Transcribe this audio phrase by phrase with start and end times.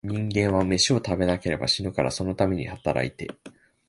[0.03, 3.27] 人間は、めしを食べなければ死ぬから、そのために働いて、